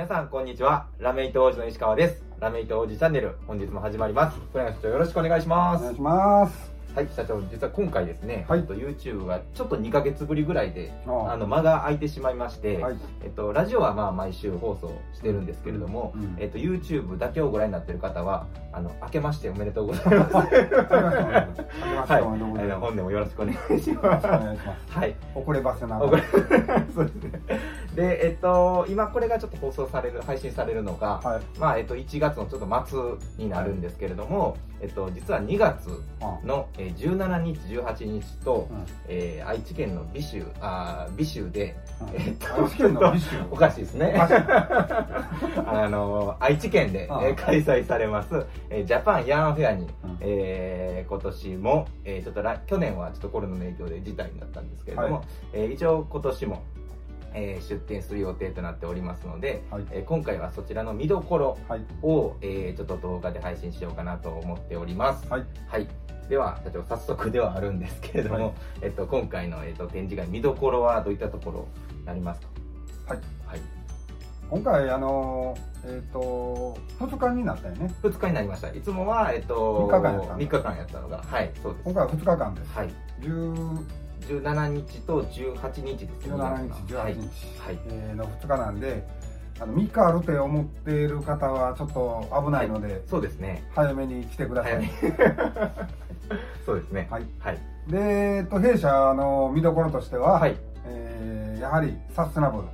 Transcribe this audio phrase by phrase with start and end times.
[0.00, 0.86] 皆さんこんにちは。
[0.98, 2.24] ラメイト王子の石川です。
[2.40, 4.38] ラメイト王子チャンネル本日も始まります。
[4.50, 5.82] 小柳社長よろしくお願いします。
[5.82, 6.70] お願いします。
[6.94, 8.66] はい社長実は今回ですね、はい。
[8.66, 11.36] と YouTube がちょっと2ヶ月ぶりぐらいでああ。
[11.36, 12.96] の間が空いてしまいまして、はい。
[13.22, 20.36] えっと、ラジオはまあ毎週放送してるんですけれども、うんうんえっと、YouTube だけをご覧になっている方はあの明けましておめでとうございます。
[20.36, 22.12] ありがとうございます。
[22.12, 22.22] はい。
[22.22, 23.82] 本年もよろしくお願いします。
[23.82, 24.98] しくお願いします。
[24.98, 25.16] はい。
[25.34, 26.22] 遅ればせながら。
[26.92, 27.42] そうですね
[27.94, 31.58] でえっと今これがちょっと放送される配信されるのが、はい。
[31.58, 35.88] まあえっと、1月のちょっと末になるんですけれども、えっと、実は2月
[36.20, 38.84] あのえー17日18日と、うん。
[39.08, 42.22] えー愛知県の美州あー美州で、うん。
[42.22, 43.36] えっと愛知県の美州。
[43.50, 44.14] おかしいですね。
[45.66, 50.16] あの愛知県で、えー開催されます、えージャパンヤーンフェアに、うん。
[50.20, 55.24] えー今年も、えーちょっと来去年はちょっとコロナの影響で辞退になったんですけれども、はい。
[55.54, 56.62] えー一応今年も、
[57.34, 65.28] えー出展する予定となっておりますので、はいえー今回はそちらの見どころはいを、えーちょっと動画で配信しようかなと思っております。
[65.28, 65.88] はいはい。
[66.28, 71.66] では、社長、早速ではあるんですけれども、はいえっと、今回の、えっと、展示会、見どころはどういったところ
[71.98, 72.48] になりますか？
[73.08, 73.60] はいはい。
[74.48, 78.68] 今回あのえっと2日になったよね2日になりました。
[78.68, 81.84] いつもは、えっと、三日間やったんだ三日間やったのが、はい、そうです。
[81.84, 82.90] 今回は2日間ですはい。
[83.20, 83.78] 10
[84.20, 86.34] 17日と18日ですね。
[86.34, 87.78] 17日はい18日はい。
[87.86, 89.06] えーの2日なんで
[89.60, 93.62] あの3日あるって思っている方はちょっと危ないのでそうですね。
[93.74, 94.90] 早めに来てください
[96.64, 97.08] そうですね。
[97.10, 97.58] はいはい。
[97.88, 97.98] で、
[98.38, 100.56] えっと、弊社の見どころとしては、はい。
[100.86, 102.68] えーやはりサステナブル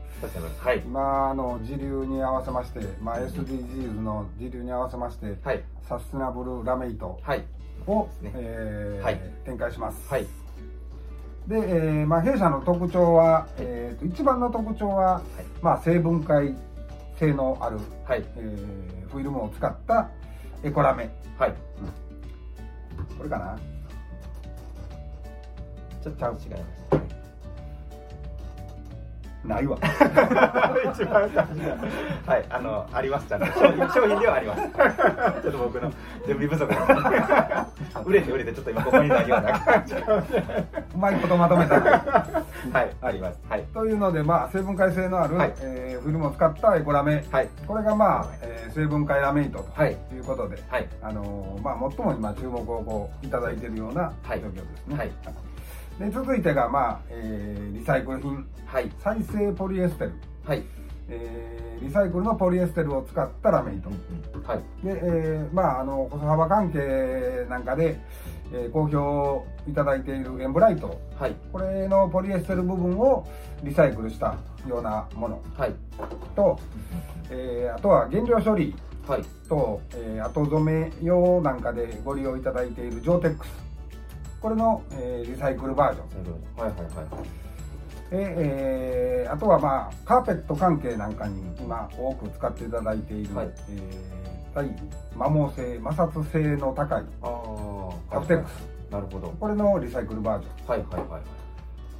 [0.60, 0.78] はい。
[0.78, 5.62] 今の時流に合わせまして、まあ、SDGs の時流に合わせましてはい。
[5.88, 7.44] サステナブルラメイトはい。
[7.86, 10.26] を、ですねえーはい展開します、はい。
[11.46, 15.22] で、えーまあ、弊社の特徴は、えーと一番の特徴は、
[15.62, 16.54] まあ、成分解
[17.18, 18.24] 性のある、はい。
[18.36, 20.10] えーフィルムを使った
[20.62, 21.08] エコラメ
[21.38, 21.54] はい。
[23.16, 23.58] これかな？
[26.02, 26.85] ちょっと違います。
[29.44, 29.78] ないわ
[30.92, 33.46] 一番最初はい、あの、あります、ちゃんと。
[33.46, 34.62] 商品、商品ではあります。
[34.62, 35.92] ちょっと僕の
[36.26, 36.66] 準備不足。
[38.04, 39.94] 売れて売れて、ちょっと今ここにないような感じ。
[39.94, 43.38] うまいことまとめたはい、あります。
[43.48, 43.62] はい。
[43.72, 47.48] というので、まあ、成分解性のある、はいえーフィルムを使ったエコラメはい。
[47.66, 49.96] これがまあ、えー成分解ラメイトはい。
[50.08, 50.88] ということで、はい。
[51.02, 55.10] あのーまあ、最も今注目をこういただいているようなはい状況ですね、はい
[55.98, 58.90] で続いてが、まあえーリサイクル品はい。
[59.02, 60.12] 再生ポリエステル、
[60.44, 60.62] はい。
[61.08, 63.90] えーリサイクルのポリエステルを使ったラメイト、
[64.46, 64.58] はい。
[64.84, 68.00] で、えーまあ、あの細幅関係なんかで、
[68.52, 71.34] えー好評いただいているエンブライトはい。
[71.52, 73.26] これのポリエステル部分を
[73.62, 74.36] リサイクルした
[74.68, 75.74] ようなものはい。
[76.34, 76.58] と、
[77.30, 78.74] えーあとは原料処理
[79.06, 79.22] はい。
[79.48, 83.50] と、えー後染め用なんかでご利用いただいているジョーテックス
[84.46, 86.70] これの、えーリサイクルバージョンはい。
[86.70, 86.80] はい。
[86.80, 88.10] はい。
[88.10, 94.68] で、えーあとはまあカーペット関係なんかに今多く使っていただいている、はいえー大
[95.14, 97.04] 摩耗性摩擦性の高い。
[98.08, 99.34] カプテックス、なるほど。
[99.40, 100.78] これのリサイクルバージョンはい。
[100.78, 101.08] はい。
[101.10, 101.22] はい。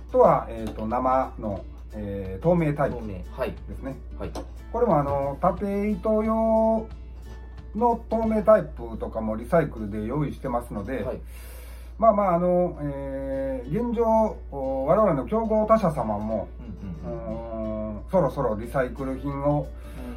[0.09, 1.65] あとは、えー、と生の、
[1.95, 3.15] えー透明タイプ透明。
[3.37, 3.51] はい。
[3.69, 4.31] ですねはい。
[4.73, 6.87] これもあの縦糸用
[7.75, 11.21] の透明タイプとかもリサイクルで用意してますので、はい。
[11.99, 14.05] まあまああの、えー現状
[14.53, 16.49] お我々の競合他社様も、
[17.05, 18.01] うん。
[18.11, 19.67] そろそろリサイクル品を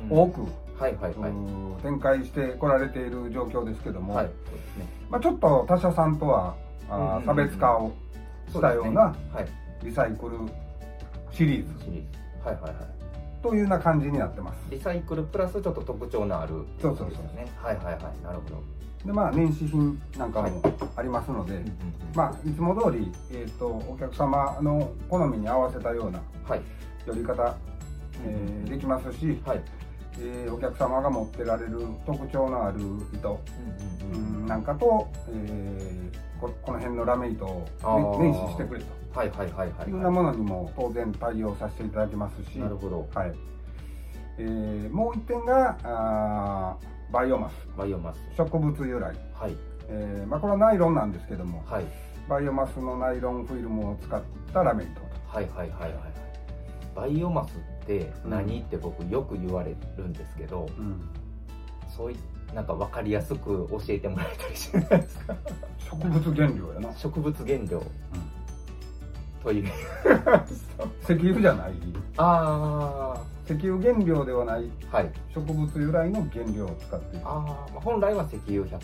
[0.09, 0.41] うん多く、
[0.77, 0.95] はい。
[0.95, 1.13] はい。
[1.15, 1.81] はい。
[1.81, 4.25] 展開してこられている状況ですけども、はい。
[4.25, 4.31] ね。
[5.09, 6.55] まあ、ちょっと他社さんとは
[6.89, 7.91] あ差別化を
[8.49, 9.01] したような
[9.33, 9.47] はい。
[9.83, 10.37] リサイクル
[11.31, 12.01] シリーズシリー
[12.43, 12.47] ズ。
[12.47, 12.55] はい。
[12.61, 12.63] はい。
[12.65, 12.99] はい。
[13.41, 18.63] というような感じになってますリサイクルプラスちょっと特徴のあるそうそうそうですよねはいはいはいなるほど、
[19.05, 20.61] でまあ年始品なんかも
[20.95, 21.61] ありますので、
[22.13, 26.19] まあいつも通り、えー、とお客様の好みに合わせたような
[27.05, 27.55] 寄り方、
[28.25, 29.61] えーできますし、はい。
[30.21, 32.79] えーお客様が持ってられる特徴のある
[33.13, 33.39] 糸、
[34.13, 37.65] うんなんかと、えーここの辺のラメ糸を
[38.19, 38.85] ね年始してくれと。
[39.13, 43.33] はいはいはいはいいうようなものにも当然対応させていただきますし、なるほどはい。
[44.37, 47.53] えーもう一点があーバイオマス。
[47.77, 48.19] バイオマス。
[48.37, 49.55] 植物由来、はい。
[49.87, 51.85] えーまあ、これはナイロンなんですけどもはい。
[52.27, 54.21] バイオマスのナイロンフィルムを使っ
[54.53, 55.01] たラメ糸と。
[55.27, 55.93] はいはいはいはい
[56.95, 61.01] バイオマスって何、って僕よく言われるんですけどうん。
[61.87, 62.15] そうい
[62.53, 65.35] なんか分かりやすく教えてもらえたりしないですか？
[65.91, 67.81] 植物原料やな、植物原料
[69.43, 69.67] という
[71.03, 71.73] 石油じゃない。
[72.17, 74.69] あ石油原料ではない。
[74.91, 75.11] あはい。
[75.33, 77.25] 植物由来の原料を使っている。
[77.25, 78.79] あー、まあ本来は石油100%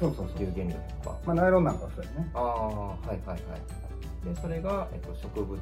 [0.00, 2.30] そうそうそう石油原料100%まあナイロンなんかはそうやね。
[2.34, 3.40] ああはいはいはい
[4.24, 5.60] でそれが、えっと、植物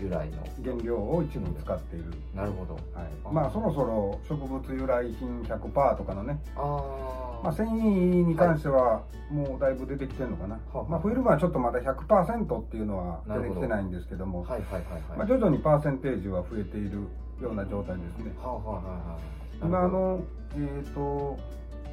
[0.00, 2.06] 由来の原料を一部使っている。
[2.34, 2.74] なるほど。
[2.74, 7.80] はい、まあそろそろ植物由来品100%とかのね、ああまあ、繊維
[8.24, 14.42] に関してはもうだいぶ出てきてるのかな、はあまあ、フィルムはちょっとまだ100%っていうのは出てきてないんですけども。
[14.42, 17.08] はいはいはいまあ、はい徐々にパーセンテージは増えている
[17.40, 18.32] ような状態ですね。
[18.42, 20.20] はあはあはいはい今あの
[20.56, 21.38] えっ、と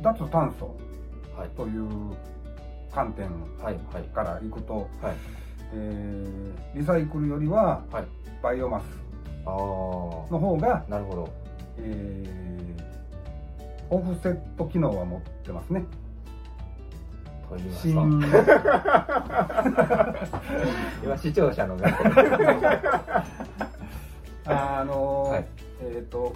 [0.01, 0.75] 脱炭素
[1.35, 1.49] はい。
[1.49, 1.87] という
[2.91, 3.25] 観点
[3.61, 5.15] はいはいからいくと、はい。
[5.73, 8.07] えーリサイクルよりははい。
[8.41, 8.83] バイオマス
[9.45, 11.29] ああの方が、なるほど。
[11.77, 12.76] えー
[13.89, 15.85] オフセット機能は持ってますね。
[17.49, 20.15] と言います新か
[21.03, 23.23] 今視聴者の中
[24.79, 25.45] あのーはい。
[25.81, 26.33] えっ、と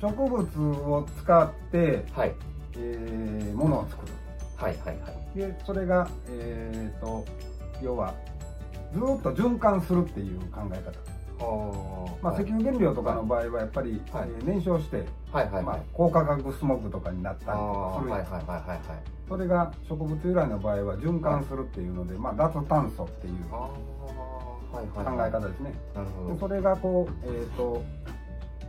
[0.00, 2.34] 植物を使って、はい。
[2.76, 4.12] えー、物を作る。
[4.56, 5.38] はいはいはい。
[5.38, 7.24] でそれがえっ、と
[7.82, 8.14] 要は
[8.92, 10.94] ずっと循環するっていう考え方、は
[12.22, 14.28] まあ、石油原料とかの場合はやっぱり、はい。
[14.28, 15.64] えー燃焼して、はいはいはい。
[15.64, 18.10] まあ、高化学スモッグとかになったありする。
[18.12, 18.80] はいはいはいはい
[19.28, 23.70] それが植物由来の場合は循環するっていうので、まあ、脱炭素っていう考
[24.72, 25.74] はいえ方ですね、
[26.38, 27.82] それがこう、えーと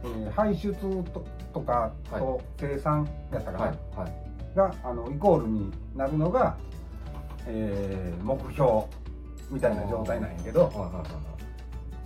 [0.04, 0.74] えー排出
[1.14, 4.56] ととかと生産やったかな、はいはい。
[4.56, 6.56] があのイコールになるのが、
[7.46, 8.84] えー目標
[9.52, 10.66] みたいな状態なんやけど。
[10.68, 11.33] はいはいはいはい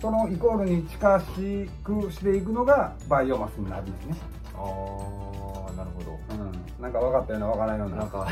[0.00, 4.16] そのイコールに近しくしていくのがバイオマスになるんですね、
[4.54, 6.18] ああなるほど。
[6.30, 7.96] うん、なんか分かったような分からんような。
[7.96, 8.18] なんか。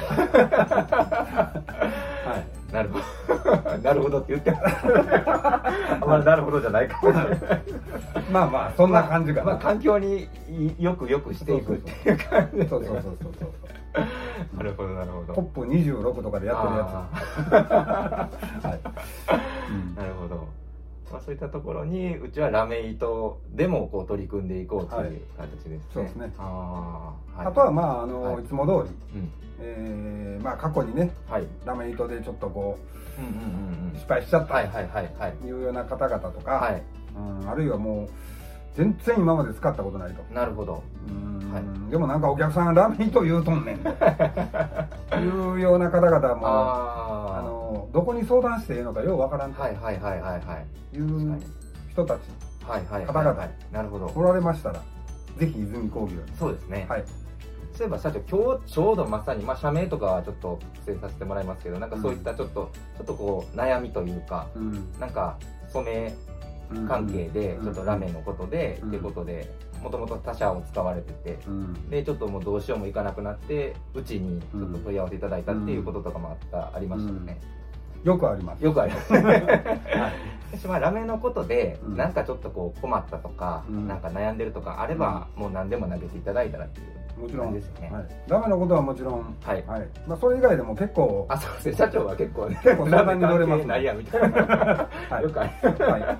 [2.27, 2.73] はい。
[2.73, 3.79] なるほど。
[3.79, 4.51] なるほどって言って。
[4.53, 7.13] あんまりなるほどじゃないかも。
[7.13, 7.39] しれない
[8.33, 10.29] まあまあそんな感じかな、まあ、環境に
[10.79, 12.19] よくよくしていくっていう。
[12.19, 13.17] 感じそうそうそう。
[13.23, 13.51] そうそう
[14.57, 15.35] なるほどなるほど。
[15.35, 18.81] コップ26とかでやってるやあつ はい、
[19.71, 20.47] うんーなるほど、
[21.11, 26.33] まあ、そういったところにうちはラメ糸でもこう取り組んでいこうという形ですね、そうですね。
[26.39, 28.45] あー、はい、あとはまああの、はい。
[28.45, 29.31] い、つも通り、うん。
[29.61, 31.47] えーまあ過去にねはい。
[31.65, 32.79] ラメ糸でちょっとこ
[33.19, 33.99] うんうんうんううん。
[33.99, 35.33] 失敗しちゃったはいはいはいはい。
[35.33, 36.83] というような方々とか、はい。
[37.17, 38.09] うん、あるいはもう
[38.77, 40.23] 全然今まで使ったことないと。
[40.35, 40.83] なるほど。
[41.09, 41.91] うん、はい。
[41.91, 43.79] でもなんかお客さんラメ糸言うとんねん。
[43.79, 43.89] と
[45.17, 49.59] いうような方々もああのどこに相談していいのかようわからんと。
[49.59, 50.37] いはいはいはいは
[50.93, 50.97] い。
[50.97, 51.41] いう
[51.91, 52.19] 人たち。
[52.69, 53.39] はいはい方々はい。
[53.39, 54.13] はいなるほど。
[54.15, 54.81] おられましたら
[55.39, 56.23] ぜひ泉工業に。
[56.39, 57.05] そうですね、はい。
[57.77, 64.93] そういえば社長今日ちょうどまさに、まあ、社名とかはちょっと伏せさせてもらいますけどなんかそういったちょっと、ちょっとこう悩みというかうん。
[64.99, 65.39] なんか
[65.73, 66.15] 染め
[66.89, 68.89] 関係でちょっとラメのことで、うん。
[68.89, 69.53] っていうことで
[69.83, 71.91] もともと他社を使われててうん。
[71.91, 77.41] でちょっともうどうしようもいかなくなってうちにちょっと問い合わせいただいたっていうこととかもあった、ありましたよね、
[78.05, 78.65] よくあります。
[78.65, 79.13] よくあります。
[80.53, 81.97] 私はラメのことで、うん。
[81.97, 83.89] なんかちょっとこう困ったとか、うん。
[83.89, 86.87] なんか悩んでるとかあれば、もう何でも投げていただいたらっていう
[87.19, 87.91] もちろん、ですよね。
[87.91, 89.65] はい、ダメなことはもちろん、はい。
[89.67, 89.89] はい。
[90.07, 91.27] まあ、それ以外でも結構。
[91.29, 91.77] あそうですね。
[91.77, 95.23] 社長は結構ね結構相談に乗れますラメ関係ないやみたいな、はい。
[95.23, 96.19] よくありますはい、ま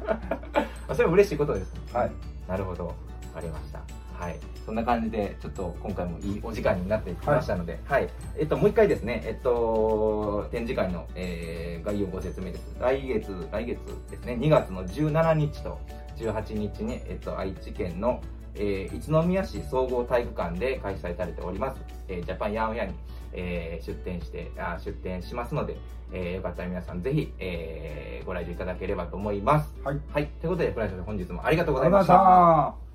[0.89, 2.13] あそれも嬉しいことです、はい、
[2.49, 2.87] なるほど。
[2.87, 2.95] わ
[3.35, 3.81] かりました。
[4.19, 4.39] はい。
[4.65, 8.09] そんな感じでちょっと今回もいいお時間になってきましたので、はい。
[8.39, 12.77] えっと、もう一回ですね、えっと、展示会の、えー概要ご説明です。
[12.81, 13.79] 来月来月
[14.11, 14.37] ですね。
[14.41, 15.79] 2月の17日と
[16.17, 18.21] 18日に、えっと、愛知県の、
[18.57, 22.95] えー、一宮市総合体育館で開催されております、えージャパンヤンヤに、
[23.33, 25.77] えー出展してあ出展しますので、
[26.13, 29.73] えーよかったら皆さんぜひ、えーご来場いただければと思います。
[29.85, 30.27] はい、はい。
[30.41, 32.86] ということでフランシャ本日もありがとうございました